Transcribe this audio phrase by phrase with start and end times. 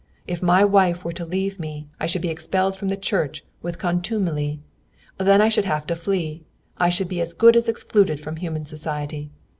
[0.25, 3.77] If my wife were to leave me, I should be expelled from the Church with
[3.77, 4.59] contumely.
[5.19, 6.41] Then I should have to flee.
[6.79, 9.29] I should be as good as excluded from human society.